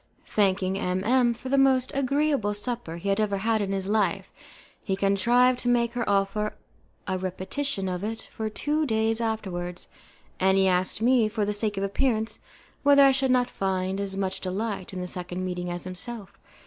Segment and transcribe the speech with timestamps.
[0.25, 4.33] Thanking M M for the most agreeable supper he had ever made in his life,
[4.83, 6.55] he contrived to make her offer
[7.05, 9.89] a repetition of it for two days afterwards,
[10.39, 12.39] and he asked me, for the sake of appearance,
[12.81, 16.33] whether I should not find as much delight in that second meeting as himself.